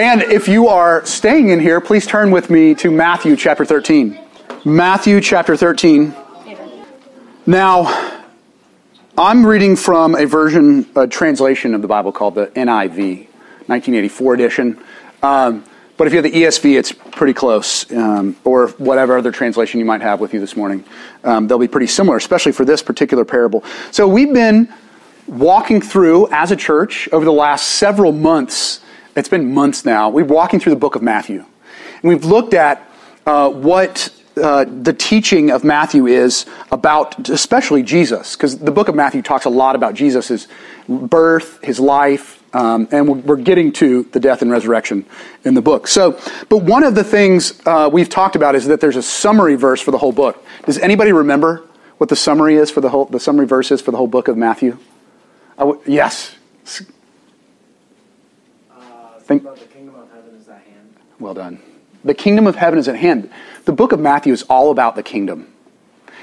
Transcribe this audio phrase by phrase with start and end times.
[0.00, 4.18] And if you are staying in here, please turn with me to Matthew chapter 13.
[4.64, 6.14] Matthew chapter 13.
[7.44, 8.22] Now,
[9.18, 13.26] I'm reading from a version, a translation of the Bible called the NIV,
[13.66, 14.82] 1984 edition.
[15.22, 15.64] Um,
[15.98, 19.86] but if you have the ESV, it's pretty close, um, or whatever other translation you
[19.86, 20.82] might have with you this morning.
[21.24, 23.64] Um, they'll be pretty similar, especially for this particular parable.
[23.90, 24.72] So we've been
[25.26, 28.80] walking through as a church over the last several months.
[29.16, 30.08] It's been months now.
[30.08, 31.44] We're walking through the book of Matthew,
[32.02, 32.88] and we've looked at
[33.26, 38.94] uh, what uh, the teaching of Matthew is about, especially Jesus, because the book of
[38.94, 40.46] Matthew talks a lot about Jesus'
[40.88, 45.04] birth, his life, um, and we're getting to the death and resurrection
[45.44, 45.86] in the book.
[45.86, 46.18] So,
[46.48, 49.80] but one of the things uh, we've talked about is that there's a summary verse
[49.80, 50.44] for the whole book.
[50.64, 51.64] Does anybody remember
[51.98, 53.04] what the summary is for the whole?
[53.04, 54.78] The summary verse is for the whole book of Matthew.
[55.86, 56.34] Yes.
[59.30, 60.96] Think about the kingdom of heaven is at hand.
[61.20, 61.62] Well done.
[62.02, 63.30] The kingdom of heaven is at hand.
[63.64, 65.46] The book of Matthew is all about the kingdom.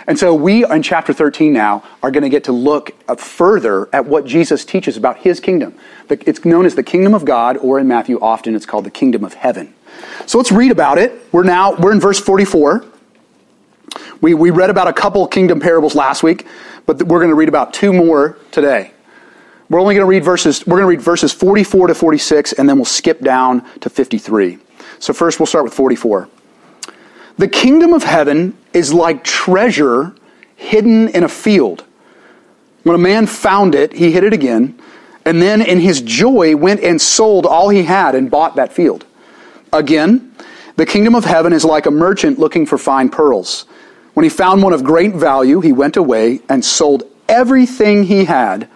[0.05, 4.07] And so we, in chapter 13 now, are going to get to look further at
[4.07, 5.73] what Jesus teaches about his kingdom.
[6.09, 9.23] It's known as the kingdom of God, or in Matthew, often it's called the kingdom
[9.23, 9.73] of heaven.
[10.25, 11.13] So let's read about it.
[11.31, 12.83] We're now, we're in verse 44.
[14.19, 16.45] We, we read about a couple kingdom parables last week,
[16.85, 18.91] but we're going to read about two more today.
[19.69, 22.69] We're only going to read verses, we're going to read verses 44 to 46, and
[22.69, 24.59] then we'll skip down to 53.
[24.99, 26.29] So first we'll start with 44.
[27.37, 30.15] The kingdom of heaven is like treasure
[30.55, 31.83] hidden in a field.
[32.83, 34.79] When a man found it, he hid it again,
[35.25, 39.05] and then in his joy went and sold all he had and bought that field.
[39.73, 40.33] Again,
[40.77, 43.65] the kingdom of heaven is like a merchant looking for fine pearls.
[44.13, 48.69] When he found one of great value, he went away and sold everything he had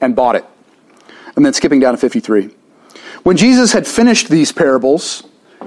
[0.00, 0.44] and bought it.
[1.36, 2.50] And then skipping down to 53.
[3.22, 5.24] When Jesus had finished these parables,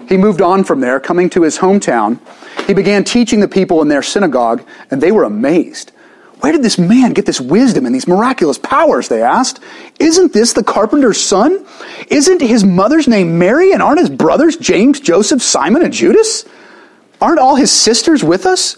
[0.08, 2.20] he moved on from there, coming to his hometown.
[2.68, 5.92] He began teaching the people in their synagogue, and they were amazed.
[6.40, 9.08] Where did this man get this wisdom and these miraculous powers?
[9.08, 9.60] They asked.
[10.00, 11.66] Isn't this the carpenter's son?
[12.10, 16.46] Isn't his mother's name Mary, and aren't his brothers James, Joseph, Simon, and Judas?
[17.20, 18.76] Aren't all his sisters with us?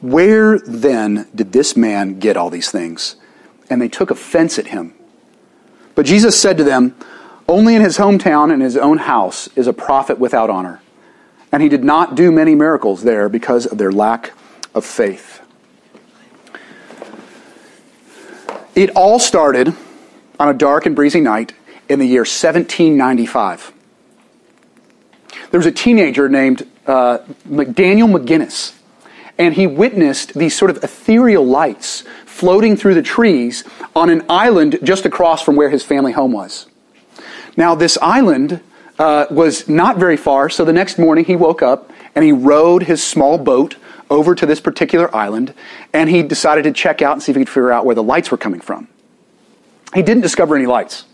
[0.00, 3.16] Where then did this man get all these things?
[3.70, 4.92] And they took offense at him.
[5.98, 6.94] But Jesus said to them,
[7.48, 10.80] only in his hometown and his own house is a prophet without honor.
[11.50, 14.32] And he did not do many miracles there because of their lack
[14.76, 15.40] of faith.
[18.76, 19.74] It all started
[20.38, 21.52] on a dark and breezy night
[21.88, 23.72] in the year 1795.
[25.50, 27.18] There was a teenager named uh,
[27.72, 28.72] Daniel McGinnis,
[29.36, 32.04] and he witnessed these sort of ethereal lights
[32.38, 33.64] floating through the trees
[33.96, 36.66] on an island just across from where his family home was.
[37.56, 38.60] Now, this island
[38.96, 42.84] uh, was not very far, so the next morning he woke up and he rowed
[42.84, 43.74] his small boat
[44.08, 45.52] over to this particular island,
[45.92, 48.02] and he decided to check out and see if he could figure out where the
[48.04, 48.86] lights were coming from.
[49.92, 51.06] He didn't discover any lights,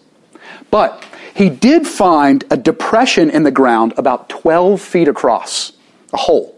[0.70, 5.72] but he did find a depression in the ground about 12 feet across,
[6.12, 6.54] a hole,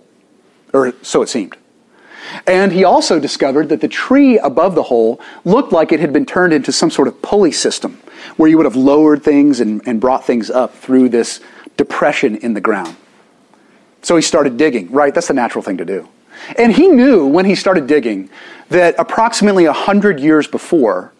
[0.72, 1.56] or so it seemed.
[2.46, 6.26] And he also discovered that the tree above the hole looked like it had been
[6.26, 8.00] turned into some sort of pulley system
[8.36, 11.40] where you would have lowered things and, and brought things up through this
[11.76, 12.96] depression in the ground.
[14.02, 15.14] So he started digging, right?
[15.14, 16.08] That's the natural thing to do.
[16.58, 18.30] And he knew when he started digging
[18.68, 21.12] that approximately 100 years before,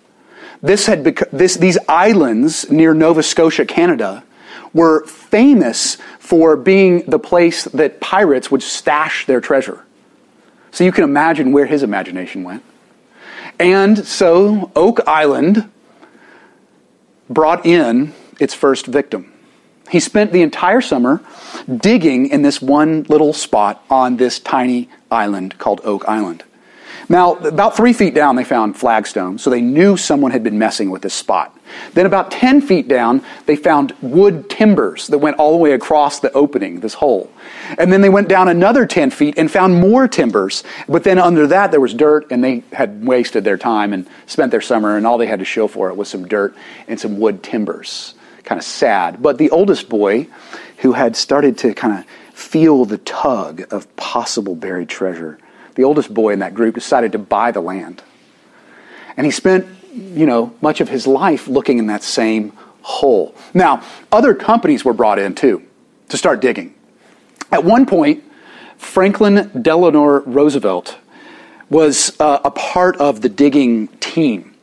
[0.63, 4.25] this had bec- this, these islands near Nova Scotia, Canada,
[4.73, 9.86] were famous for being the place that pirates would stash their treasure.
[10.77, 12.63] So you can imagine where his imagination went.
[13.59, 15.71] And so Oak Island
[17.31, 19.33] brought in its first victim.
[19.89, 21.23] He spent the entire summer
[21.75, 26.45] digging in this one little spot on this tiny island called Oak Island.
[27.09, 30.91] Now, about three feet down, they found flagstone, so they knew someone had been messing
[30.91, 31.57] with this spot.
[31.95, 36.19] Then, about 10 feet down, they found wood timbers that went all the way across
[36.19, 37.31] the opening, this hole.
[37.79, 40.65] And then they went down another 10 feet and found more timbers.
[40.89, 44.51] But then under that, there was dirt, and they had wasted their time and spent
[44.51, 46.57] their summer, and all they had to show for it was some dirt
[46.89, 48.15] and some wood timbers.
[48.43, 49.23] Kind of sad.
[49.23, 50.27] But the oldest boy,
[50.79, 52.07] who had started to kind of
[52.37, 55.39] feel the tug of possible buried treasure,
[55.77, 58.03] the oldest boy in that group, decided to buy the land.
[59.17, 62.53] And he spent, you know, much of his life looking in that same
[62.83, 63.35] hole.
[63.55, 65.63] Now, other companies were brought in too
[66.09, 66.75] to start digging.
[67.53, 68.25] At one point,
[68.77, 70.99] Franklin Delano Roosevelt
[71.71, 74.56] was uh, a part of the digging team.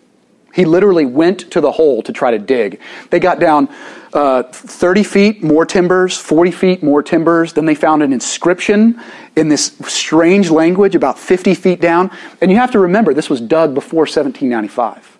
[0.54, 2.80] He literally went to the hole to try to dig.
[3.10, 3.70] They got down
[4.14, 7.54] uh, 30 feet, more timbers, 40 feet, more timbers.
[7.54, 9.02] Then they found an inscription
[9.36, 12.12] in this strange language about 50 feet down.
[12.40, 15.18] And you have to remember, this was dug before 1795.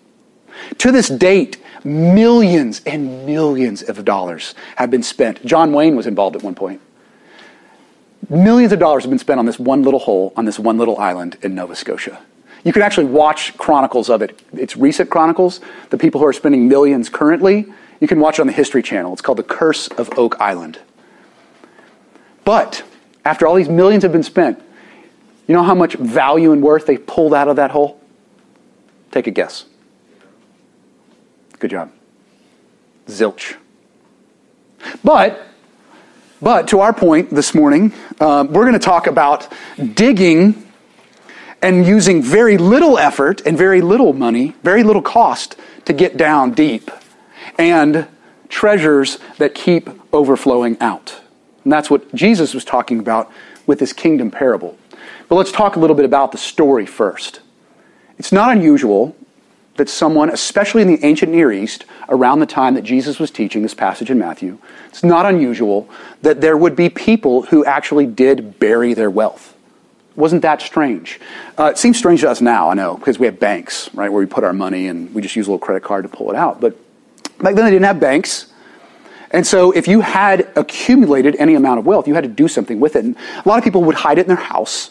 [0.78, 5.44] To this date, millions and millions of dollars have been spent.
[5.44, 6.80] John Wayne was involved at one point.
[8.30, 10.96] Millions of dollars have been spent on this one little hole on this one little
[10.98, 12.22] island in Nova Scotia.
[12.64, 14.42] You can actually watch chronicles of it.
[14.54, 15.60] It's recent chronicles.
[15.90, 17.66] The people who are spending millions currently,
[18.00, 19.12] you can watch it on the History Channel.
[19.12, 20.78] It's called The Curse of Oak Island.
[22.44, 22.82] But
[23.24, 24.60] after all these millions have been spent,
[25.46, 28.00] you know how much value and worth they pulled out of that hole?
[29.10, 29.66] Take a guess.
[31.58, 31.92] Good job.
[33.06, 33.56] Zilch.
[35.02, 35.46] But,
[36.40, 39.52] but to our point this morning, uh, we're going to talk about
[39.94, 40.63] digging
[41.64, 45.56] and using very little effort and very little money, very little cost
[45.86, 46.90] to get down deep,
[47.58, 48.06] and
[48.50, 51.22] treasures that keep overflowing out.
[51.64, 53.32] And that's what Jesus was talking about
[53.66, 54.76] with this kingdom parable.
[55.26, 57.40] But let's talk a little bit about the story first.
[58.18, 59.16] It's not unusual
[59.76, 63.62] that someone, especially in the ancient Near East, around the time that Jesus was teaching
[63.62, 64.58] this passage in Matthew,
[64.88, 65.88] it's not unusual
[66.20, 69.53] that there would be people who actually did bury their wealth.
[70.16, 71.20] Wasn't that strange?
[71.58, 74.20] Uh, it seems strange to us now, I know, because we have banks, right, where
[74.20, 76.36] we put our money and we just use a little credit card to pull it
[76.36, 76.60] out.
[76.60, 76.76] But
[77.38, 78.46] back then they didn't have banks.
[79.32, 82.78] And so if you had accumulated any amount of wealth, you had to do something
[82.78, 83.04] with it.
[83.04, 84.90] And a lot of people would hide it in their house.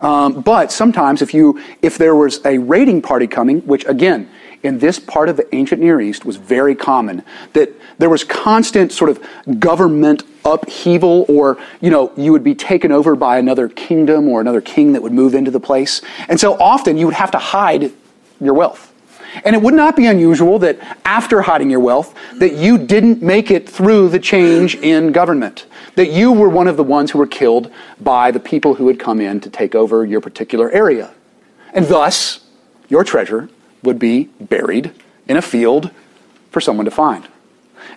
[0.00, 4.30] Um, but sometimes if you if there was a raiding party coming, which again,
[4.62, 7.22] in this part of the ancient Near East was very common,
[7.54, 9.24] that there was constant sort of
[9.58, 14.60] government upheaval or, you know, you would be taken over by another kingdom or another
[14.60, 16.02] king that would move into the place.
[16.28, 17.92] And so often you would have to hide
[18.40, 18.86] your wealth.
[19.44, 23.50] And it would not be unusual that after hiding your wealth, that you didn't make
[23.50, 25.66] it through the change in government.
[25.94, 27.70] That you were one of the ones who were killed
[28.00, 31.12] by the people who had come in to take over your particular area.
[31.72, 32.40] And thus,
[32.88, 33.48] your treasure
[33.82, 34.92] would be buried
[35.28, 35.90] in a field
[36.50, 37.26] for someone to find.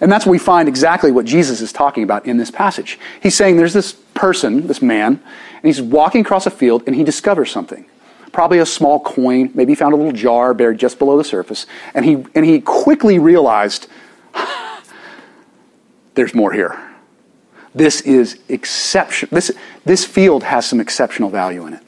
[0.01, 2.99] And that's what we find exactly what Jesus is talking about in this passage.
[3.21, 7.03] He's saying there's this person, this man, and he's walking across a field and he
[7.03, 7.85] discovers something.
[8.31, 12.03] Probably a small coin, maybe found a little jar buried just below the surface, and
[12.03, 13.87] he, and he quickly realized
[16.15, 16.79] there's more here.
[17.75, 19.29] This is exception.
[19.31, 19.51] This,
[19.85, 21.83] this field has some exceptional value in it.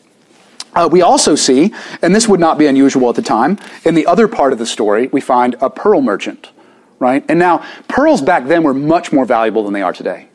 [0.75, 4.05] Uh, we also see, and this would not be unusual at the time, in the
[4.05, 6.51] other part of the story, we find a pearl merchant,
[6.99, 7.23] right?
[7.29, 10.27] And now, pearls back then were much more valuable than they are today.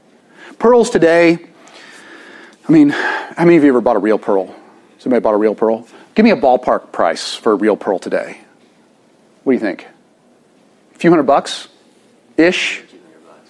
[0.59, 1.39] Pearls today,
[2.67, 4.55] I mean, how many of you ever bought a real pearl?
[4.99, 5.87] Somebody bought a real pearl?
[6.15, 8.41] Give me a ballpark price for a real pearl today.
[9.45, 9.87] What do you think?
[10.95, 11.69] A few hundred bucks
[12.39, 12.83] ish?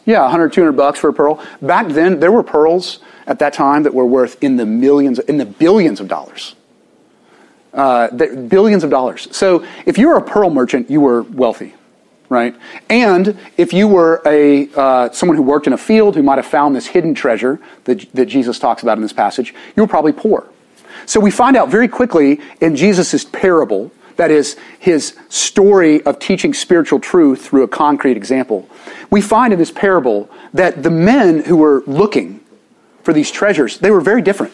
[0.07, 1.45] Yeah, 100, 200 bucks for a pearl.
[1.63, 2.99] Back then, there were pearls
[3.29, 6.57] at that time that were worth in the millions, in the billions of dollars
[7.73, 8.09] uh,
[8.49, 9.29] billions of dollars.
[9.37, 11.75] So if you were a pearl merchant, you were wealthy,
[12.29, 12.55] right?
[12.89, 16.47] And if you were a uh, someone who worked in a field who might have
[16.47, 20.13] found this hidden treasure that, that Jesus talks about in this passage, you were probably
[20.13, 20.49] poor.
[21.07, 26.53] So we find out very quickly in Jesus' parable, that is his story of teaching
[26.53, 28.69] spiritual truth through a concrete example.
[29.11, 32.41] We find in this parable that the men who were looking
[33.03, 34.53] for these treasures, they were very different,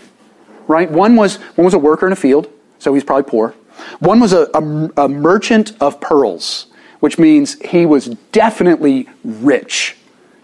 [0.68, 0.90] right?
[0.90, 3.54] One was, one was a worker in a field so he's probably poor.
[3.98, 6.66] One was a, a, a merchant of pearls,
[7.00, 9.96] which means he was definitely rich.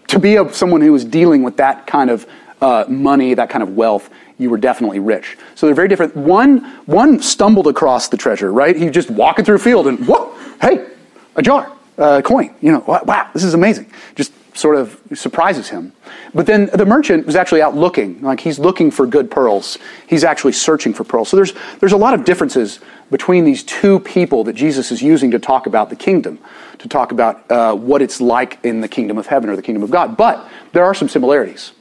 [0.07, 2.27] To be a, someone who was dealing with that kind of
[2.61, 5.37] uh, money, that kind of wealth, you were definitely rich.
[5.55, 6.15] So they're very different.
[6.15, 8.75] One, one stumbled across the treasure, right?
[8.75, 10.87] He just walking through a field and whoa, hey,
[11.35, 12.53] a jar, a coin.
[12.61, 13.91] You know, wow, this is amazing.
[14.15, 15.93] Just sort of surprises him.
[16.33, 19.77] But then the merchant was actually out looking, like he's looking for good pearls.
[20.07, 21.29] He's actually searching for pearls.
[21.29, 22.79] So there's, there's a lot of differences
[23.09, 26.39] between these two people that Jesus is using to talk about the kingdom,
[26.79, 29.83] to talk about uh, what it's like in the kingdom of heaven or the kingdom
[29.83, 30.17] of God.
[30.17, 31.71] But there are some similarities.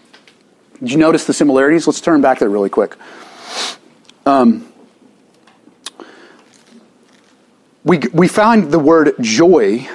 [0.79, 1.87] Did you notice the similarities?
[1.87, 2.97] Let's turn back there really quick.
[4.27, 4.73] Um,
[7.85, 9.89] we, we find the word joy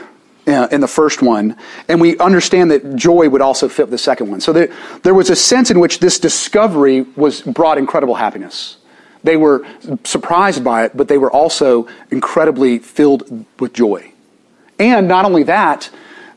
[0.47, 1.55] uh, in the first one,
[1.87, 4.39] and we understand that joy would also fit the second one.
[4.39, 4.73] So there,
[5.03, 8.77] there was a sense in which this discovery was brought incredible happiness.
[9.23, 9.67] They were
[10.03, 14.13] surprised by it, but they were also incredibly filled with joy.
[14.79, 15.89] And not only that,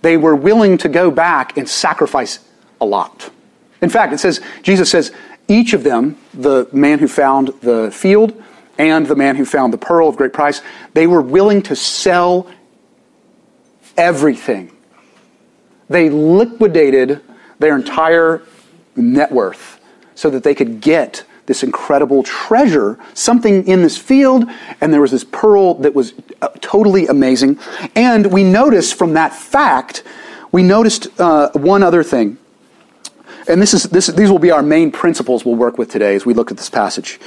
[0.02, 2.40] they were willing to go back and sacrifice
[2.80, 3.30] a lot.
[3.82, 5.12] In fact, it says, Jesus says,
[5.46, 8.42] each of them, the man who found the field
[8.78, 10.62] and the man who found the pearl of great price,
[10.94, 12.50] they were willing to sell
[13.96, 14.72] everything.
[15.88, 17.20] They liquidated
[17.58, 18.42] their entire
[18.96, 19.80] net worth
[20.14, 24.44] so that they could get this incredible treasure, something in this field,
[24.80, 27.58] and there was this pearl that was uh, totally amazing.
[27.96, 30.04] And we noticed from that fact,
[30.52, 32.38] we noticed uh, one other thing.
[33.48, 36.24] And this is, this, these will be our main principles we'll work with today as
[36.24, 37.18] we look at this passage.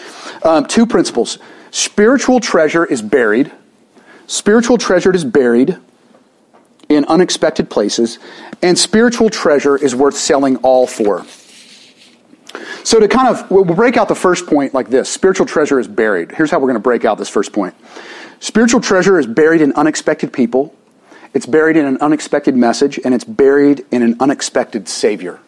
[0.44, 1.38] Um, two principles.
[1.72, 3.52] Spiritual treasure is buried.
[4.28, 5.78] Spiritual treasure is buried
[6.96, 8.20] in unexpected places,
[8.62, 11.26] and spiritual treasure is worth selling all for.
[12.84, 15.88] So to kind of we'll break out the first point like this: spiritual treasure is
[15.88, 16.32] buried.
[16.32, 17.76] Here's how we're going to break out this first point.
[18.40, 20.76] Spiritual treasure is buried in unexpected people.
[21.34, 25.40] It's buried in an unexpected message, and it's buried in an unexpected Savior.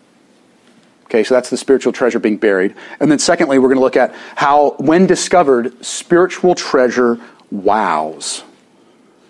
[1.05, 2.73] Okay, so that's the spiritual treasure being buried.
[2.99, 7.19] And then, secondly, we're going to look at how, when discovered, spiritual treasure
[7.51, 8.43] wows.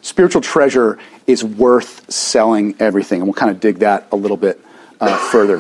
[0.02, 3.22] Spiritual treasure is worth selling everything.
[3.22, 4.60] And we'll kind of dig that a little bit
[5.00, 5.60] uh, further.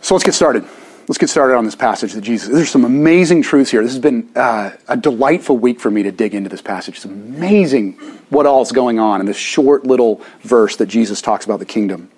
[0.00, 0.64] So let's get started.
[1.08, 2.48] Let's get started on this passage that Jesus.
[2.48, 3.82] There's some amazing truths here.
[3.82, 6.96] This has been uh, a delightful week for me to dig into this passage.
[6.96, 7.94] It's amazing
[8.28, 11.66] what all is going on in this short little verse that Jesus talks about the
[11.66, 12.10] kingdom.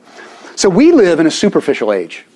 [0.57, 2.26] So we live in a superficial age.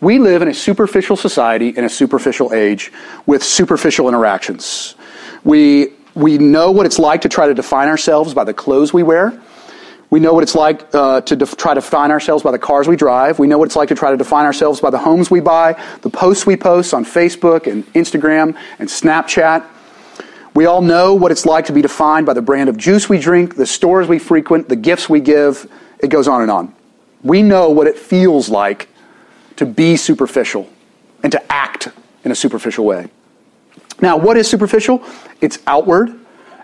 [0.00, 2.92] We live in a superficial society in a superficial age
[3.26, 4.94] with superficial interactions.
[5.42, 9.02] We we know what it's like to try to define ourselves by the clothes we
[9.02, 9.40] wear.
[10.10, 12.88] We know what it's like uh, to def- try to define ourselves by the cars
[12.88, 13.38] we drive.
[13.38, 15.80] We know what it's like to try to define ourselves by the homes we buy,
[16.00, 19.64] the posts we post on Facebook and Instagram and Snapchat.
[20.54, 23.18] We all know what it's like to be defined by the brand of juice we
[23.18, 25.70] drink, the stores we frequent, the gifts we give.
[26.00, 26.74] It goes on and on.
[27.22, 28.88] We know what it feels like
[29.56, 30.68] to be superficial
[31.22, 31.88] and to act
[32.24, 33.08] in a superficial way.
[34.00, 35.02] Now, what is superficial?
[35.40, 36.18] It's outward,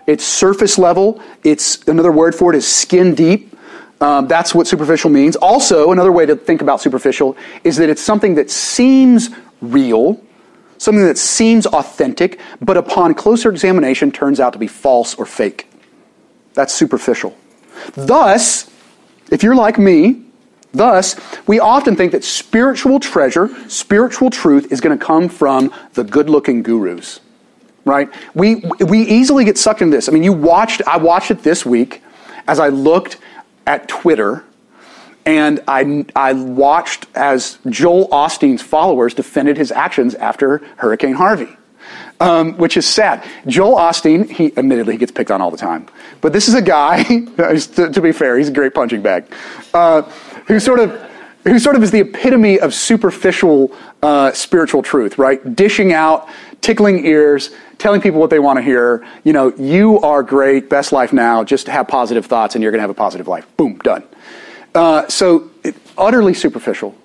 [0.07, 3.53] it's surface level, it's another word for it is skin deep.
[4.01, 5.35] Um, that's what superficial means.
[5.37, 9.29] Also, another way to think about superficial is that it's something that seems
[9.61, 10.21] real,
[10.77, 15.69] something that seems authentic, but upon closer examination turns out to be false or fake.
[16.53, 17.37] That's superficial.
[17.93, 18.69] Thus,
[19.31, 20.21] if you're like me,
[20.75, 21.15] Thus,
[21.47, 26.29] we often think that spiritual treasure, spiritual truth is going to come from the good
[26.29, 27.21] looking gurus
[27.85, 28.09] right?
[28.33, 30.09] We, we easily get sucked into this.
[30.09, 32.01] I mean, you watched, I watched it this week
[32.47, 33.17] as I looked
[33.65, 34.43] at Twitter
[35.25, 41.55] and I, I watched as Joel Osteen's followers defended his actions after Hurricane Harvey.
[42.19, 43.27] Um, which is sad.
[43.45, 45.85] Joel Osteen, he admittedly he gets picked on all the time,
[46.21, 47.03] but this is a guy.
[47.03, 49.25] to, to, be fair, he's a great punching bag.
[49.73, 50.03] Uh,
[50.47, 50.91] who sort of
[51.43, 55.55] who sort of is the epitome of superficial uh, spiritual truth, right?
[55.55, 56.29] Dishing out,
[56.65, 59.05] tickling ears, telling people what they want to hear.
[59.23, 62.79] You know, you are great, best life now, just have positive thoughts and you're going
[62.79, 63.45] to have a positive life.
[63.55, 64.03] Boom, done.
[64.73, 66.95] Uh, so, it, utterly superficial.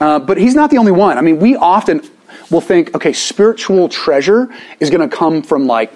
[0.00, 1.18] Uh, but he's not the only one.
[1.18, 2.08] I mean, we often
[2.48, 5.92] will think, okay, spiritual treasure is going to come from like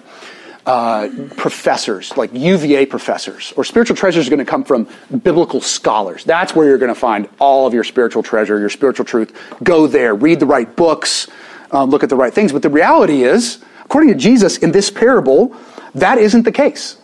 [0.66, 4.88] uh, professors, like UVA professors, or spiritual treasure is going to come from
[5.22, 6.24] biblical scholars.
[6.24, 9.32] That's where you're going to find all of your spiritual treasure, your spiritual truth.
[9.62, 11.28] Go there, read the right books,
[11.70, 12.52] um, look at the right things.
[12.52, 15.56] But the reality is, according to Jesus in this parable,
[15.94, 16.98] that isn't the case.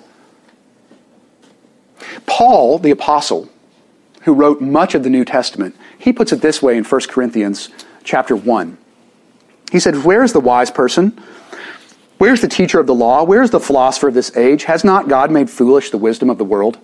[2.26, 3.49] Paul, the apostle,
[4.23, 7.71] who wrote much of the New Testament, he puts it this way in 1 Corinthians
[8.04, 8.78] chapter 1.
[9.71, 11.21] He said, Where's the wise person?
[12.19, 13.25] Where's the teacher of the law?
[13.25, 14.64] Where's the philosopher of this age?
[14.64, 16.78] Has not God made foolish the wisdom of the world?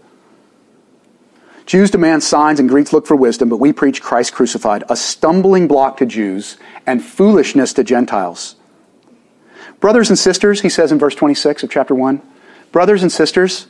[1.69, 5.69] Jews demand signs and Greeks look for wisdom, but we preach Christ crucified, a stumbling
[5.69, 6.57] block to Jews
[6.87, 8.57] and foolishness to Gentiles.
[9.79, 12.23] Brothers and sisters, he says in verse 26 of chapter 1,
[12.73, 13.67] brothers and sisters,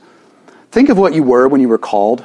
[0.70, 2.24] think of what you were when you were called.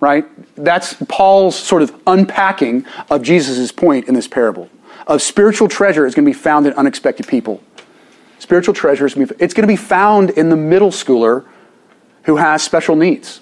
[0.00, 0.26] right?
[0.56, 4.68] That's Paul's sort of unpacking of Jesus' point in this parable.
[5.06, 7.62] Of spiritual treasure is going to be found in unexpected people.
[8.38, 11.46] Spiritual treasure is going to be, it's going to be found in the middle schooler
[12.24, 13.40] who has special needs.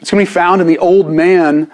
[0.00, 1.70] It's going to be found in the old man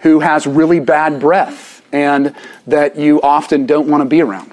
[0.00, 2.34] who has really bad breath and
[2.66, 4.52] that you often don't want to be around.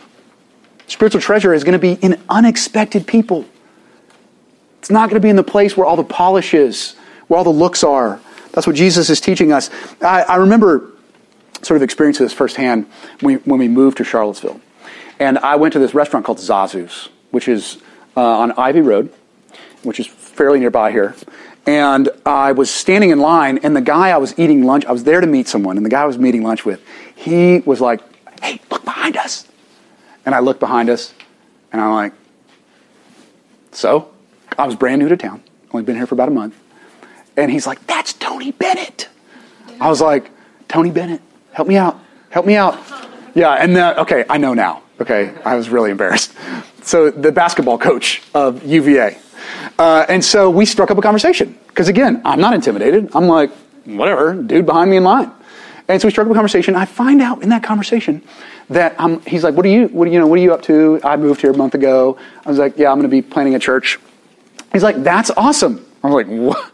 [0.87, 3.45] Spiritual treasure is going to be in unexpected people.
[4.79, 6.95] It's not going to be in the place where all the polish is,
[7.27, 8.19] where all the looks are.
[8.51, 9.69] That's what Jesus is teaching us.
[10.01, 10.91] I, I remember
[11.61, 12.87] sort of experiencing this firsthand
[13.21, 14.59] when we, when we moved to Charlottesville.
[15.19, 17.77] And I went to this restaurant called Zazu's, which is
[18.17, 19.13] uh, on Ivy Road,
[19.83, 21.15] which is fairly nearby here.
[21.65, 25.05] And I was standing in line, and the guy I was eating lunch, I was
[25.05, 26.81] there to meet someone, and the guy I was meeting lunch with,
[27.15, 28.01] he was like,
[28.41, 29.47] hey, look behind us.
[30.25, 31.13] And I looked behind us,
[31.71, 32.13] and I'm like,
[33.71, 34.11] so?
[34.57, 36.55] I was brand new to town, only been here for about a month.
[37.37, 39.09] And he's like, that's Tony Bennett.
[39.79, 40.29] I was like,
[40.67, 41.21] Tony Bennett,
[41.51, 41.99] help me out,
[42.29, 42.79] help me out.
[43.35, 44.83] Yeah, and then, okay, I know now.
[45.01, 46.33] Okay, I was really embarrassed.
[46.83, 49.17] So the basketball coach of UVA.
[49.79, 51.57] Uh, and so we struck up a conversation.
[51.67, 53.09] Because again, I'm not intimidated.
[53.15, 53.51] I'm like,
[53.85, 55.31] whatever, dude behind me in line.
[55.87, 56.75] And so we struck up a conversation.
[56.75, 58.21] I find out in that conversation
[58.69, 60.99] that I'm, he's like, what are you, what, you know, what are you up to?
[61.03, 62.17] I moved here a month ago.
[62.45, 63.99] I was like, yeah, I'm going to be planning a church.
[64.71, 65.85] He's like, that's awesome.
[66.03, 66.71] I'm like, what?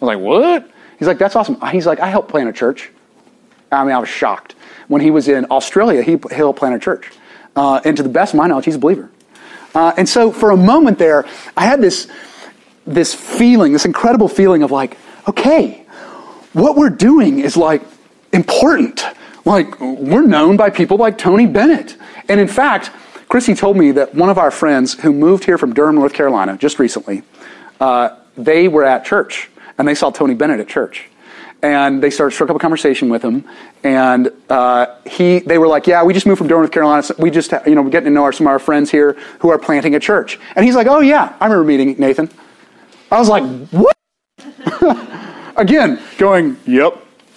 [0.00, 0.70] I was like, what?
[0.98, 1.60] He's like, that's awesome.
[1.70, 2.90] He's like, I helped plant a church.
[3.72, 4.54] I mean, I was shocked.
[4.88, 7.10] When he was in Australia, he helped plant a church.
[7.54, 9.10] Uh, and to the best of my knowledge, he's a believer.
[9.74, 11.26] Uh, and so for a moment there,
[11.56, 12.08] I had this,
[12.86, 14.96] this feeling, this incredible feeling of like,
[15.28, 15.84] okay,
[16.52, 17.82] what we're doing is like
[18.32, 19.04] important.
[19.44, 21.96] Like, we're known by people like Tony Bennett.
[22.28, 22.90] And in fact,
[23.28, 26.56] Christy told me that one of our friends who moved here from Durham, North Carolina,
[26.56, 27.22] just recently,
[27.80, 31.06] uh, they were at church and they saw Tony Bennett at church.
[31.62, 33.44] And they started struck up a conversation with him,
[33.82, 37.02] and uh, he they were like, "Yeah, we just moved from Durham, North Carolina.
[37.02, 39.16] So we just you know we're getting to know our, some of our friends here
[39.38, 42.30] who are planting a church." And he's like, "Oh yeah, I remember meeting Nathan."
[43.10, 43.96] I was like, "What?"
[45.56, 47.02] Again, going, "Yep."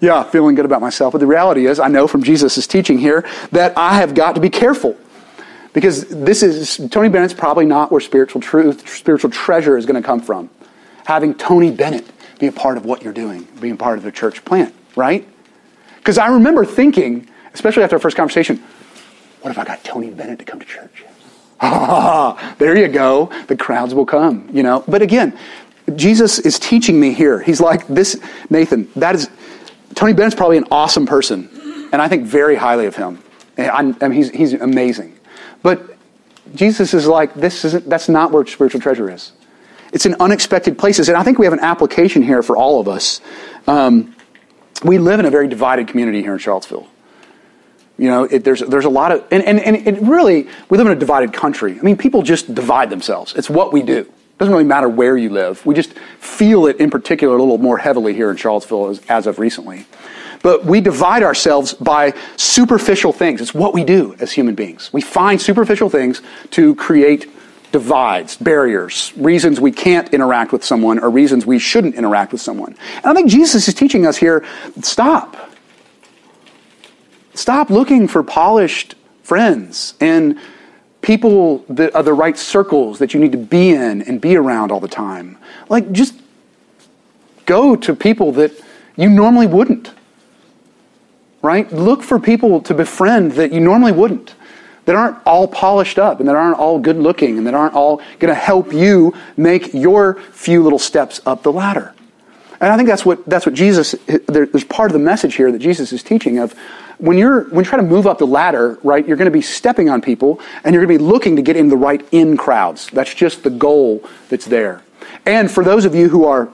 [0.00, 1.12] yeah, feeling good about myself.
[1.12, 4.40] But the reality is, I know from Jesus' teaching here that I have got to
[4.40, 4.96] be careful.
[5.72, 10.06] Because this is, Tony Bennett's probably not where spiritual truth, spiritual treasure is going to
[10.06, 10.48] come from.
[11.06, 12.04] Having Tony Bennett
[12.38, 15.26] be a part of what you're doing, being part of the church plant, right?
[15.98, 18.62] Because I remember thinking, especially after our first conversation,
[19.40, 21.04] what if I got Tony Bennett to come to church?
[22.58, 23.30] There you go.
[23.46, 24.84] The crowds will come, you know.
[24.88, 25.38] But again,
[25.94, 27.40] Jesus is teaching me here.
[27.40, 29.30] He's like, this, Nathan, that is,
[29.94, 31.48] Tony Bennett's probably an awesome person,
[31.92, 33.22] and I think very highly of him.
[33.56, 35.16] I mean, he's, he's amazing.
[35.62, 35.96] But
[36.54, 39.32] Jesus is like, this isn't, that's not where spiritual treasure is.
[39.96, 41.08] It's in unexpected places.
[41.08, 43.22] And I think we have an application here for all of us.
[43.66, 44.14] Um,
[44.84, 46.86] we live in a very divided community here in Charlottesville.
[47.96, 50.86] You know, it, there's, there's a lot of, and, and, and it really, we live
[50.86, 51.78] in a divided country.
[51.78, 53.34] I mean, people just divide themselves.
[53.36, 54.00] It's what we do.
[54.00, 55.64] It doesn't really matter where you live.
[55.64, 59.26] We just feel it in particular a little more heavily here in Charlottesville as, as
[59.26, 59.86] of recently.
[60.42, 63.40] But we divide ourselves by superficial things.
[63.40, 64.92] It's what we do as human beings.
[64.92, 67.30] We find superficial things to create
[67.76, 72.74] divides, barriers, reasons we can't interact with someone or reasons we shouldn't interact with someone.
[72.94, 74.46] And I think Jesus is teaching us here
[74.80, 75.36] stop.
[77.34, 80.38] Stop looking for polished friends and
[81.02, 84.72] people that are the right circles that you need to be in and be around
[84.72, 85.36] all the time.
[85.68, 86.14] Like, just
[87.44, 88.52] go to people that
[88.96, 89.92] you normally wouldn't.
[91.42, 91.70] Right?
[91.70, 94.34] Look for people to befriend that you normally wouldn't,
[94.86, 97.98] that aren't all polished up and that aren't all good looking and that aren't all
[98.18, 101.92] going to help you make your few little steps up the ladder.
[102.60, 103.94] And I think that's what, that's what Jesus,
[104.26, 106.54] there's part of the message here that Jesus is teaching of
[106.98, 109.42] when you're when you try to move up the ladder, right, you're going to be
[109.42, 112.38] stepping on people and you're going to be looking to get in the right in
[112.38, 112.88] crowds.
[112.88, 114.82] That's just the goal that's there.
[115.26, 116.48] And for those of you who are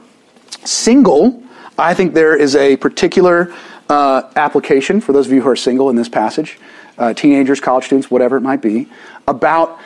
[0.64, 1.42] single,
[1.79, 3.55] I think there is a particular
[3.92, 6.59] uh, application for those of you who are single in this passage,
[6.96, 8.88] uh, teenagers, college students, whatever it might be,
[9.28, 9.78] about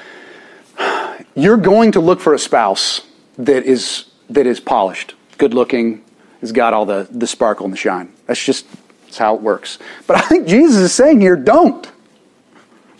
[1.35, 3.01] you're going to look for a spouse
[3.37, 6.05] that is that is polished, good looking,
[6.41, 8.13] has got all the, the sparkle and the shine.
[8.27, 8.67] That's just
[9.03, 9.79] that's how it works.
[10.07, 11.91] But I think Jesus is saying here, don't.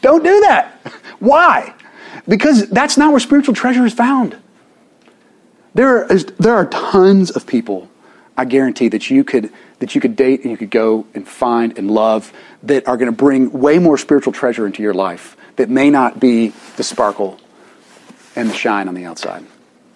[0.03, 0.73] Don't do that.
[1.21, 1.73] Why?
[2.27, 4.37] Because that's not where spiritual treasure is found.
[5.75, 7.89] There are, there are tons of people,
[8.37, 11.79] I guarantee, that you could that you could date and you could go and find
[11.79, 15.69] and love that are going to bring way more spiritual treasure into your life that
[15.69, 17.39] may not be the sparkle
[18.35, 19.45] and the shine on the outside.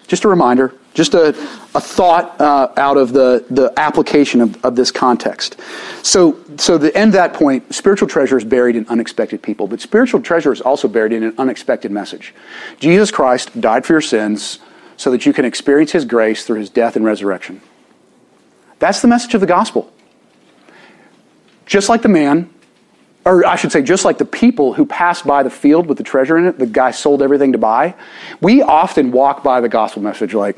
[0.06, 4.74] Just a reminder, just a, a thought uh, out of the, the application of, of
[4.74, 5.60] this context.
[6.02, 10.20] So, so the end that point, spiritual treasure is buried in unexpected people, but spiritual
[10.20, 12.34] treasure is also buried in an unexpected message.
[12.80, 14.58] Jesus Christ died for your sins
[14.96, 17.60] so that you can experience his grace through his death and resurrection.
[18.80, 19.92] That's the message of the gospel.
[21.66, 22.50] Just like the man
[23.24, 26.04] or I should say, just like the people who passed by the field with the
[26.04, 27.94] treasure in it, the guy sold everything to buy,
[28.40, 30.56] we often walk by the gospel message like,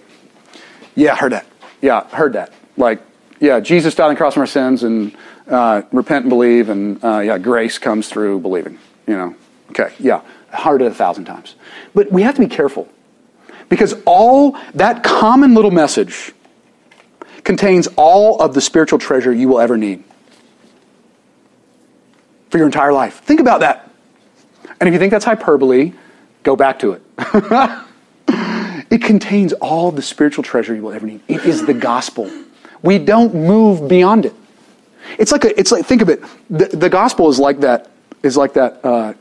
[0.95, 1.47] yeah, heard that.
[1.81, 2.53] Yeah, heard that.
[2.77, 3.03] Like,
[3.41, 5.17] yeah, Jesus died on the cross for our sins, and
[5.49, 8.79] uh, repent and believe, and uh, yeah, grace comes through believing.
[9.07, 9.37] You know,
[9.71, 11.57] okay, yeah, heard it a thousand times.
[11.95, 12.89] But we have to be careful
[13.69, 16.33] because all that common little message
[17.45, 20.05] contains all of the spiritual treasure you will ever need
[22.51, 23.21] for your entire life.
[23.21, 23.91] Think about that.
[24.81, 25.93] And if you think that's hyperbole,
[26.43, 27.03] go back to it.
[28.91, 31.21] it contains all the spiritual treasure you will ever need.
[31.29, 32.31] It is the gospel.
[32.83, 34.35] We don't move beyond it.
[35.19, 36.23] It's like a, it's like think of it.
[36.51, 37.91] The, the gospel is like that
[38.23, 39.15] is like that uh,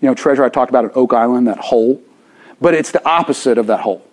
[0.00, 2.02] you know treasure I talked about at Oak Island, that hole,
[2.60, 4.06] but it's the opposite of that hole.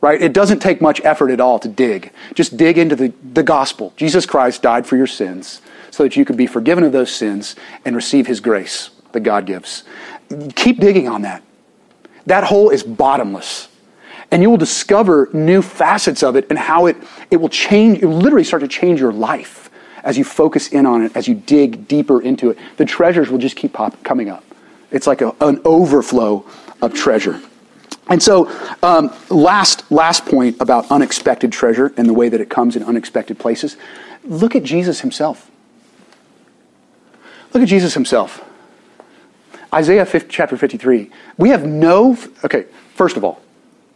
[0.00, 0.22] Right?
[0.22, 2.12] It doesn't take much effort at all to dig.
[2.34, 3.92] Just dig into the, the gospel.
[3.96, 7.56] Jesus Christ died for your sins so that you could be forgiven of those sins
[7.84, 9.82] and receive his grace that God gives.
[10.54, 11.42] Keep digging on that.
[12.26, 13.68] That hole is bottomless.
[14.30, 16.96] And you will discover new facets of it and how it,
[17.30, 19.70] it will change, it will literally start to change your life
[20.04, 22.58] as you focus in on it, as you dig deeper into it.
[22.76, 24.44] The treasures will just keep pop, coming up.
[24.90, 26.44] It's like a, an overflow
[26.80, 27.40] of treasure.
[28.08, 28.50] And so,
[28.82, 33.38] um, last, last point about unexpected treasure and the way that it comes in unexpected
[33.38, 33.76] places.
[34.24, 35.50] Look at Jesus himself.
[37.52, 38.44] Look at Jesus himself.
[39.72, 41.10] Isaiah 50, chapter 53.
[41.36, 43.42] We have no, okay, first of all,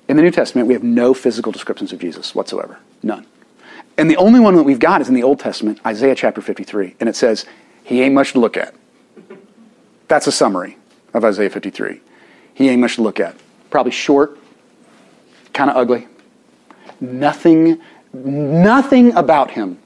[0.08, 2.78] in the New Testament, we have no physical descriptions of Jesus whatsoever.
[3.02, 3.26] None.
[3.96, 6.96] And the only one that we've got is in the Old Testament, Isaiah chapter 53.
[7.00, 7.46] And it says,
[7.84, 8.74] He ain't much to look at.
[10.08, 10.76] That's a summary
[11.14, 12.00] of Isaiah 53.
[12.54, 13.36] He ain't much to look at.
[13.72, 14.38] Probably short,
[15.54, 16.06] kind of ugly.
[17.00, 17.80] Nothing,
[18.12, 19.78] nothing about him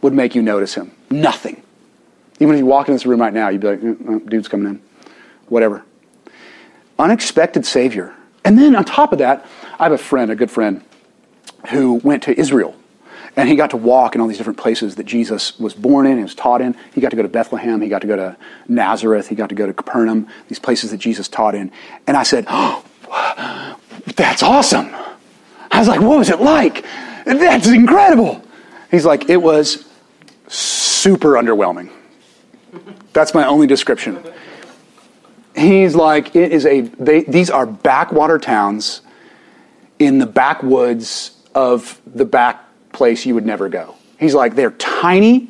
[0.00, 0.90] would make you notice him.
[1.10, 1.62] Nothing.
[2.40, 4.68] Even if you walk in this room right now, you'd be like, oh, dude's coming
[4.68, 4.82] in.
[5.48, 5.84] Whatever.
[6.98, 8.14] Unexpected Savior.
[8.42, 9.46] And then on top of that,
[9.78, 10.82] I have a friend, a good friend,
[11.68, 12.74] who went to Israel.
[13.36, 16.16] And he got to walk in all these different places that Jesus was born in,
[16.16, 16.74] he was taught in.
[16.94, 19.54] He got to go to Bethlehem, he got to go to Nazareth, he got to
[19.54, 21.70] go to Capernaum, these places that Jesus taught in.
[22.06, 22.82] And I said, Oh,
[24.16, 24.94] that's awesome.
[25.70, 26.84] I was like, What was it like?
[27.24, 28.42] That's incredible.
[28.90, 29.84] He's like, It was
[30.48, 31.90] super underwhelming.
[33.12, 34.22] That's my only description.
[35.56, 39.02] He's like, it is a, they, these are backwater towns
[39.98, 43.96] in the backwoods of the back place you would never go.
[44.18, 45.48] He's like, they're tiny,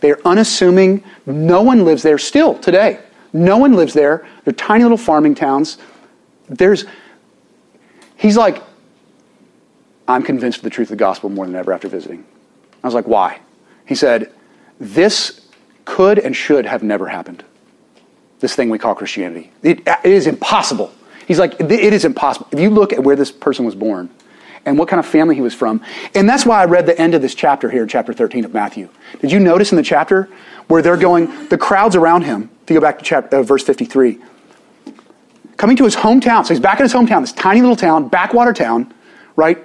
[0.00, 2.98] they're unassuming, no one lives there still today.
[3.32, 4.26] No one lives there.
[4.44, 5.78] They're tiny little farming towns.
[6.50, 6.84] There's,
[8.16, 8.62] he's like,
[10.08, 12.24] I'm convinced of the truth of the gospel more than ever after visiting.
[12.82, 13.40] I was like, why?
[13.86, 14.32] He said,
[14.78, 15.48] this
[15.84, 17.44] could and should have never happened.
[18.40, 19.52] This thing we call Christianity.
[19.62, 20.92] It, it is impossible.
[21.26, 22.48] He's like, it is impossible.
[22.50, 24.10] If you look at where this person was born
[24.66, 25.82] and what kind of family he was from,
[26.14, 28.52] and that's why I read the end of this chapter here in chapter 13 of
[28.52, 28.88] Matthew.
[29.20, 30.28] Did you notice in the chapter
[30.66, 33.62] where they're going, the crowds around him, if you go back to chapter, uh, verse
[33.62, 34.18] 53,
[35.60, 36.42] coming to his hometown.
[36.46, 38.94] So he's back in his hometown, this tiny little town, backwater town,
[39.36, 39.58] right?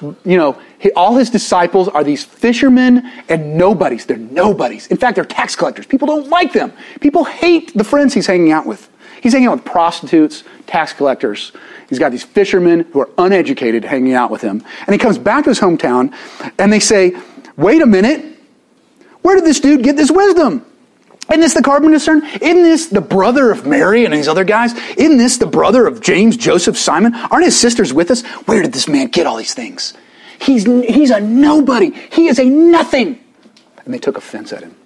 [0.00, 4.06] you know, he, all his disciples are these fishermen and nobodies.
[4.06, 4.86] They're nobodies.
[4.86, 5.84] In fact, they're tax collectors.
[5.86, 6.72] People don't like them.
[7.00, 8.88] People hate the friends he's hanging out with.
[9.22, 11.52] He's hanging out with prostitutes, tax collectors.
[11.90, 14.64] He's got these fishermen who are uneducated hanging out with him.
[14.86, 16.14] And he comes back to his hometown
[16.58, 17.14] and they say,
[17.56, 18.38] wait a minute,
[19.20, 20.64] where did this dude get this wisdom?
[21.28, 22.24] Isn't this the carpenter's son?
[22.24, 24.74] Isn't this the brother of Mary and these other guys?
[24.96, 27.14] Isn't this the brother of James, Joseph, Simon?
[27.14, 28.22] Aren't his sisters with us?
[28.46, 29.92] Where did this man get all these things?
[30.40, 31.90] He's, he's a nobody.
[31.90, 33.18] He is a nothing.
[33.84, 34.76] And they took offense at him.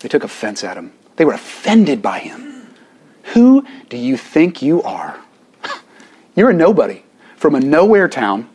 [0.00, 0.92] They took offense at him.
[1.16, 2.66] They were offended by him.
[3.34, 5.18] Who do you think you are?
[6.36, 7.02] You're a nobody
[7.36, 8.48] from a nowhere town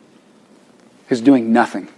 [1.08, 1.88] who's doing nothing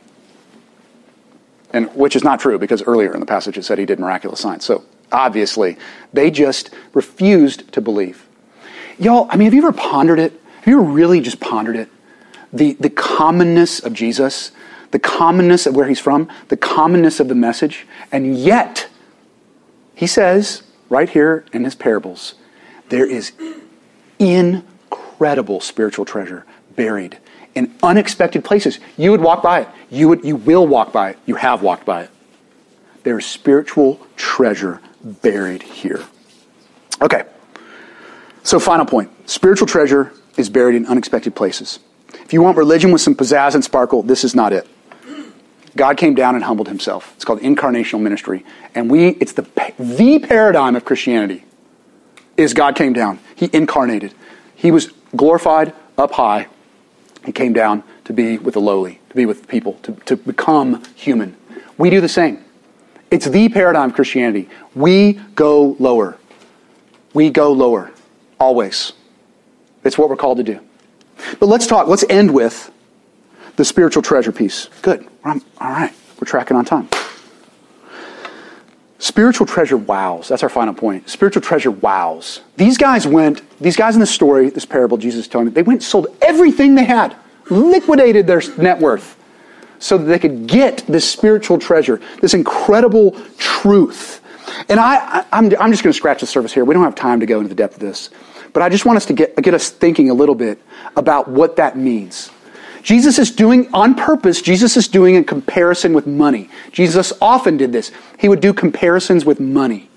[1.75, 4.41] and which is not true because earlier in the passage it said he did miraculous
[4.41, 4.65] signs.
[4.65, 5.77] So obviously,
[6.13, 8.27] they just refused to believe.
[8.97, 10.41] Y'all, I mean, have you ever pondered it?
[10.61, 11.89] Have you ever really just pondered it?
[12.53, 14.53] The, the commonness of Jesus,
[14.93, 18.89] the commonness of where he's from, the commonness of the message, and yet,
[19.97, 22.35] he says right here in his parables,
[22.89, 23.33] there is
[24.21, 27.19] incredible spiritual treasure buried
[27.55, 28.79] in unexpected places.
[28.97, 29.69] You would walk by it.
[29.91, 31.19] You, would, you will walk by it.
[31.27, 32.11] You have walked by it.
[33.05, 36.05] There is spiritual treasure buried here.
[37.01, 37.25] Okay.
[38.43, 41.79] So, final point spiritual treasure is buried in unexpected places.
[42.13, 44.67] If you want religion with some pizzazz and sparkle, this is not it.
[45.77, 47.13] God came down and humbled himself.
[47.17, 48.45] It's called incarnational ministry.
[48.75, 49.43] And we, it's the,
[49.79, 51.45] the paradigm of Christianity
[52.37, 53.19] is God came down.
[53.35, 54.15] He incarnated.
[54.55, 56.47] He was glorified up high
[57.25, 60.83] he came down to be with the lowly, to be with people, to, to become
[60.95, 61.37] human.
[61.79, 62.45] We do the same.
[63.11, 64.49] It's the paradigm of Christianity.
[64.75, 66.19] We go lower.
[67.13, 67.93] We go lower.
[68.39, 68.93] Always.
[69.85, 70.61] It's what we're called to do.
[71.39, 72.71] But let's talk, let's end with
[73.57, 74.69] the spiritual treasure piece.
[74.83, 75.07] Good.
[75.25, 75.93] all right.
[76.21, 76.89] We're tracking on time.
[79.05, 80.29] Spiritual treasure wows.
[80.29, 81.11] That's our final point.
[81.11, 82.41] Spiritual treasure wows.
[82.57, 85.83] These guys went, these guys in the story, this parable Jesus is telling they went
[85.83, 87.15] sold everything they had,
[87.51, 89.23] liquidated their net worth
[89.79, 94.23] so that they could get this spiritual treasure, this incredible truth.
[94.71, 96.65] And I, I'm, I'm just going to scratch the surface here.
[96.65, 98.09] We don't have time to go into the depth of this.
[98.55, 100.59] But I just want us to get, get us thinking a little bit
[100.97, 102.31] about what that means.
[102.85, 106.51] Jesus is doing, on purpose, Jesus is doing a comparison with money.
[106.71, 107.91] Jesus often did this.
[108.19, 109.89] He would do comparisons with money.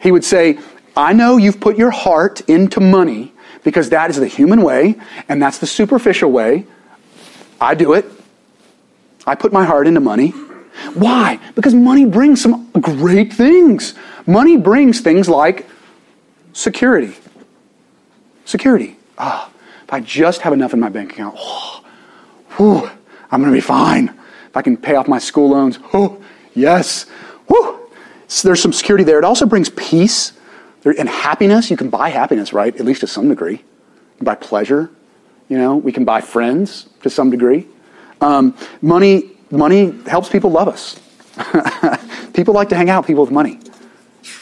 [0.00, 0.58] He would say,
[0.94, 3.32] I know you've put your heart into money
[3.64, 6.66] because that is the human way and that's the superficial way.
[7.58, 8.04] I do it.
[9.26, 10.30] I put my heart into money.
[10.92, 11.40] Why?
[11.54, 13.94] Because money brings some great things.
[14.26, 15.66] Money brings things like
[16.52, 17.14] security.
[18.44, 18.96] Security.
[19.16, 19.49] Ah,
[19.90, 21.36] if I just have enough in my bank account,
[22.56, 22.88] whew,
[23.28, 24.14] I'm going to be fine.
[24.46, 26.22] If I can pay off my school loans, oh,
[26.54, 27.06] yes.
[27.48, 27.90] Whew.
[28.28, 29.18] So there's some security there.
[29.18, 30.32] It also brings peace
[30.84, 31.72] and happiness.
[31.72, 32.72] You can buy happiness, right?
[32.76, 33.54] At least to some degree.
[33.54, 34.92] You can buy pleasure.
[35.48, 37.66] You know, we can buy friends to some degree.
[38.20, 41.00] Um, money, money helps people love us.
[42.32, 43.58] people like to hang out people with money.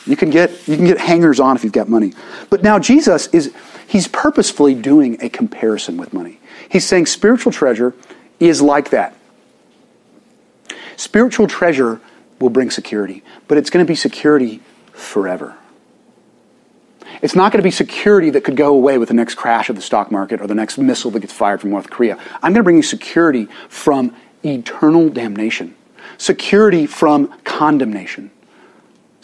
[0.08, 2.14] You can get you can get hangers on if you've got money.
[2.50, 3.52] But now Jesus is
[3.88, 6.38] He's purposefully doing a comparison with money.
[6.68, 7.94] He's saying spiritual treasure
[8.38, 9.14] is like that.
[10.96, 11.98] Spiritual treasure
[12.38, 14.60] will bring security, but it's going to be security
[14.92, 15.56] forever.
[17.22, 19.76] It's not going to be security that could go away with the next crash of
[19.76, 22.18] the stock market or the next missile that gets fired from North Korea.
[22.34, 25.74] I'm going to bring you security from eternal damnation,
[26.18, 28.30] security from condemnation,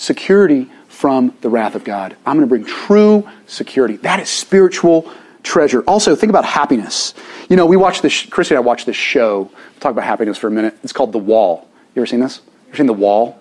[0.05, 2.17] security from the wrath of God.
[2.25, 3.97] I'm going to bring true security.
[3.97, 5.11] That is spiritual
[5.43, 5.83] treasure.
[5.83, 7.15] Also, think about happiness.
[7.49, 9.43] You know, we watched this, Christy and I watched this show.
[9.43, 10.77] We'll talk about happiness for a minute.
[10.83, 11.69] It's called The Wall.
[11.95, 12.41] You ever seen this?
[12.45, 13.39] You ever seen The Wall?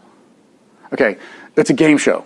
[0.92, 1.18] Okay,
[1.56, 2.26] it's a game show.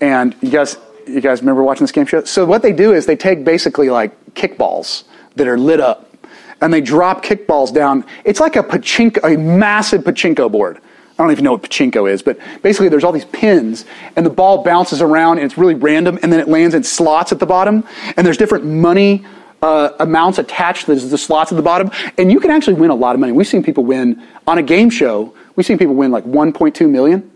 [0.00, 2.24] And you guys, you guys remember watching this game show?
[2.24, 5.04] So what they do is they take basically like kickballs
[5.36, 6.16] that are lit up
[6.60, 8.04] and they drop kickballs down.
[8.24, 10.80] It's like a pachinko, a massive pachinko board.
[11.18, 14.30] I don't even know what pachinko is, but basically there's all these pins, and the
[14.30, 17.46] ball bounces around, and it's really random, and then it lands in slots at the
[17.46, 17.84] bottom,
[18.16, 19.24] and there's different money
[19.62, 22.94] uh, amounts attached to the slots at the bottom, and you can actually win a
[22.94, 23.32] lot of money.
[23.32, 25.34] We've seen people win on a game show.
[25.56, 27.30] We've seen people win like 1.2 million,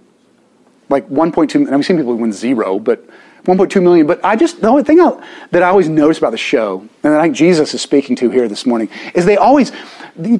[0.90, 1.54] like 1.2.
[1.54, 3.08] And we've seen people win zero, but
[3.44, 4.06] 1.2 million.
[4.06, 7.14] But I just the only thing I, that I always notice about the show, and
[7.14, 9.72] I think Jesus is speaking to here this morning, is they always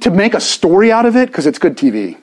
[0.00, 2.18] to make a story out of it because it's good TV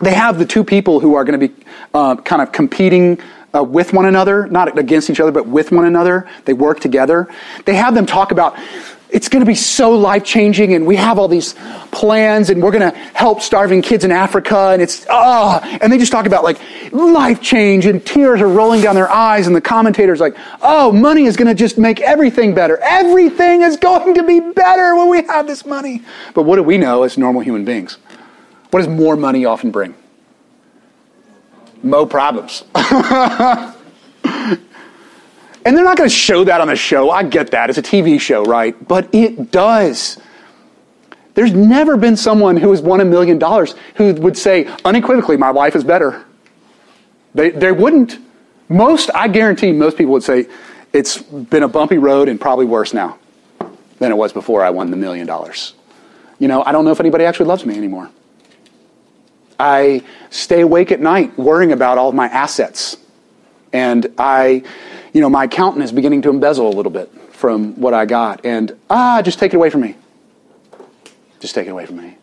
[0.00, 1.54] they have the two people who are going to be
[1.92, 3.20] uh, kind of competing
[3.54, 6.28] uh, with one another, not against each other, but with one another.
[6.44, 7.28] They work together.
[7.64, 8.58] They have them talk about
[9.14, 11.54] it's going to be so life changing, and we have all these
[11.92, 15.98] plans, and we're going to help starving kids in Africa, and it's ah, and they
[15.98, 16.58] just talk about like
[16.92, 21.26] life change, and tears are rolling down their eyes, and the commentators like, oh, money
[21.26, 22.76] is going to just make everything better.
[22.78, 26.02] Everything is going to be better when we have this money.
[26.34, 27.98] But what do we know as normal human beings?
[28.74, 29.94] What does more money often bring?
[31.84, 32.64] Mo problems.
[32.74, 33.72] and
[35.64, 37.08] they're not going to show that on the show.
[37.08, 37.70] I get that.
[37.70, 38.74] It's a TV show, right?
[38.88, 40.18] But it does.
[41.34, 45.50] There's never been someone who has won a million dollars who would say unequivocally, my
[45.50, 46.24] life is better.
[47.32, 48.18] They, they wouldn't.
[48.68, 50.48] Most, I guarantee most people would say,
[50.92, 53.20] it's been a bumpy road and probably worse now
[54.00, 55.74] than it was before I won the million dollars.
[56.40, 58.10] You know, I don't know if anybody actually loves me anymore.
[59.58, 62.96] I stay awake at night worrying about all of my assets.
[63.72, 64.62] And I,
[65.12, 68.44] you know, my accountant is beginning to embezzle a little bit from what I got.
[68.44, 69.96] And, ah, just take it away from me.
[71.40, 72.16] Just take it away from me.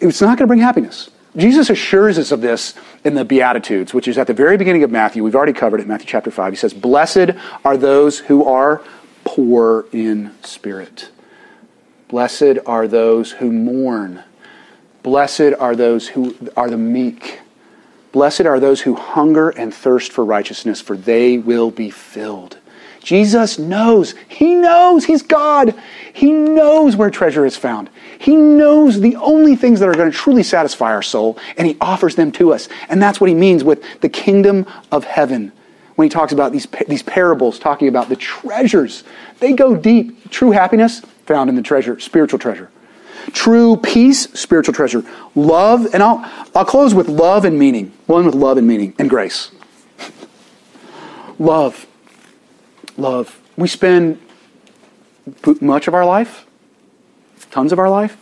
[0.00, 1.10] It's not going to bring happiness.
[1.36, 4.90] Jesus assures us of this in the Beatitudes, which is at the very beginning of
[4.90, 5.24] Matthew.
[5.24, 6.52] We've already covered it, in Matthew chapter 5.
[6.52, 7.30] He says, Blessed
[7.64, 8.82] are those who are
[9.24, 11.10] poor in spirit.
[12.08, 14.22] Blessed are those who mourn
[15.04, 17.40] Blessed are those who are the meek.
[18.10, 22.56] Blessed are those who hunger and thirst for righteousness, for they will be filled.
[23.02, 24.14] Jesus knows.
[24.28, 25.74] He knows He's God.
[26.14, 27.90] He knows where treasure is found.
[28.18, 31.76] He knows the only things that are going to truly satisfy our soul, and He
[31.82, 32.70] offers them to us.
[32.88, 35.52] And that's what He means with the kingdom of heaven.
[35.96, 39.04] When He talks about these, these parables, talking about the treasures,
[39.38, 40.30] they go deep.
[40.30, 42.70] True happiness found in the treasure, spiritual treasure.
[43.32, 45.04] True peace, spiritual treasure.
[45.34, 47.92] Love, and I'll, I'll close with love and meaning.
[48.06, 49.50] One with love and meaning and grace.
[51.38, 51.86] love.
[52.96, 53.40] Love.
[53.56, 54.20] We spend
[55.60, 56.46] much of our life,
[57.50, 58.16] tons of our life,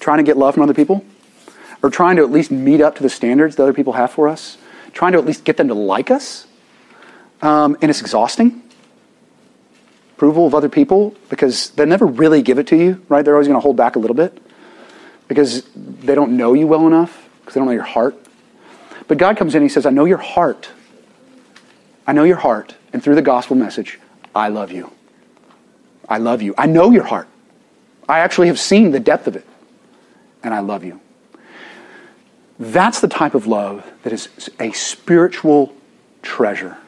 [0.00, 1.04] trying to get love from other people,
[1.82, 4.28] or trying to at least meet up to the standards that other people have for
[4.28, 4.58] us,
[4.92, 6.46] trying to at least get them to like us.
[7.40, 8.62] Um, and it's exhausting.
[10.22, 13.24] Approval of other people because they never really give it to you, right?
[13.24, 14.40] They're always going to hold back a little bit
[15.26, 18.14] because they don't know you well enough, because they don't know your heart.
[19.08, 20.68] But God comes in and He says, I know your heart.
[22.06, 22.76] I know your heart.
[22.92, 23.98] And through the gospel message,
[24.32, 24.92] I love you.
[26.08, 26.54] I love you.
[26.56, 27.26] I know your heart.
[28.08, 29.44] I actually have seen the depth of it.
[30.44, 31.00] And I love you.
[32.60, 34.28] That's the type of love that is
[34.60, 35.74] a spiritual
[36.22, 36.78] treasure.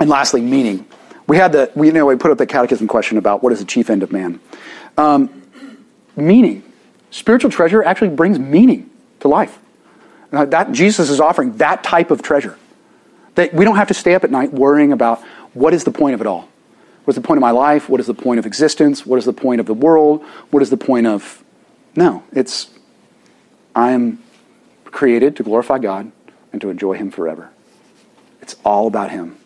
[0.00, 0.88] And lastly, meaning.
[1.26, 3.58] We had the, we, you know, we put up the catechism question about what is
[3.58, 4.40] the chief end of man.
[4.96, 5.42] Um,
[6.14, 6.62] meaning.
[7.10, 9.58] Spiritual treasure actually brings meaning to life.
[10.32, 12.58] Uh, that Jesus is offering that type of treasure.
[13.36, 15.22] That we don't have to stay up at night worrying about
[15.54, 16.48] what is the point of it all.
[17.04, 17.88] What's the point of my life?
[17.88, 19.06] What is the point of existence?
[19.06, 20.24] What is the point of the world?
[20.50, 21.42] What is the point of.
[21.94, 22.68] No, it's
[23.74, 24.22] I am
[24.86, 26.10] created to glorify God
[26.52, 27.50] and to enjoy Him forever.
[28.42, 29.36] It's all about Him.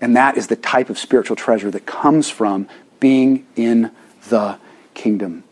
[0.00, 2.68] And that is the type of spiritual treasure that comes from
[3.00, 3.90] being in
[4.28, 4.58] the
[4.94, 5.44] kingdom.